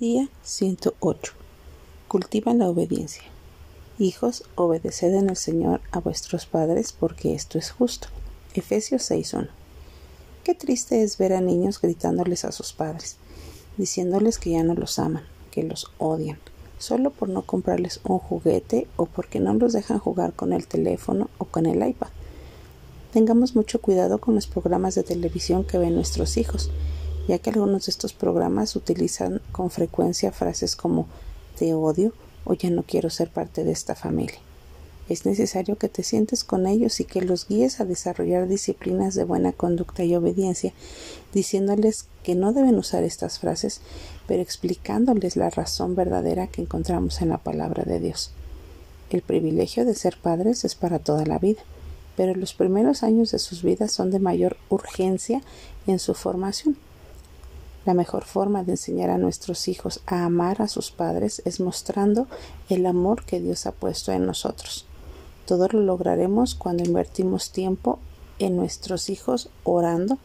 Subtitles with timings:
[0.00, 1.34] Día 108.
[2.08, 3.22] Cultiva la obediencia.
[3.96, 8.08] Hijos, obedeced en el Señor a vuestros padres, porque esto es justo.
[8.54, 9.50] Efesios 6.1.
[10.42, 13.18] Qué triste es ver a niños gritándoles a sus padres,
[13.76, 15.22] diciéndoles que ya no los aman,
[15.52, 16.40] que los odian,
[16.78, 21.30] solo por no comprarles un juguete o porque no los dejan jugar con el teléfono
[21.38, 22.08] o con el iPad.
[23.12, 26.72] Tengamos mucho cuidado con los programas de televisión que ven nuestros hijos
[27.28, 31.06] ya que algunos de estos programas utilizan con frecuencia frases como
[31.58, 32.12] te odio
[32.44, 34.38] o ya no quiero ser parte de esta familia.
[35.08, 39.24] Es necesario que te sientes con ellos y que los guíes a desarrollar disciplinas de
[39.24, 40.72] buena conducta y obediencia,
[41.34, 43.82] diciéndoles que no deben usar estas frases,
[44.26, 48.30] pero explicándoles la razón verdadera que encontramos en la palabra de Dios.
[49.10, 51.60] El privilegio de ser padres es para toda la vida,
[52.16, 55.42] pero los primeros años de sus vidas son de mayor urgencia
[55.86, 56.78] en su formación
[57.84, 62.26] la mejor forma de enseñar a nuestros hijos a amar a sus padres es mostrando
[62.68, 64.86] el amor que Dios ha puesto en nosotros.
[65.46, 67.98] Todo lo lograremos cuando invertimos tiempo
[68.38, 70.18] en nuestros hijos orando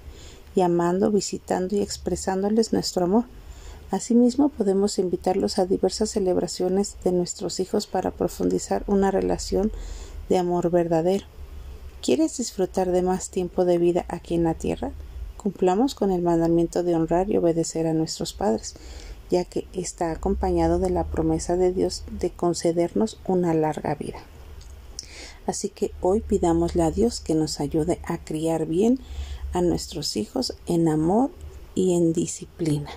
[0.56, 3.26] y amando, visitando y expresándoles nuestro amor.
[3.92, 9.72] Asimismo, podemos invitarlos a diversas celebraciones de nuestros hijos para profundizar una relación
[10.30, 11.26] de amor verdadero.
[12.02, 14.92] ¿Quieres disfrutar de más tiempo de vida aquí en la tierra?
[15.42, 18.76] Cumplamos con el mandamiento de honrar y obedecer a nuestros padres,
[19.32, 24.20] ya que está acompañado de la promesa de Dios de concedernos una larga vida.
[25.48, 29.00] Así que hoy pidámosle a Dios que nos ayude a criar bien
[29.54, 31.32] a nuestros hijos en amor
[31.73, 32.90] y en disciplina.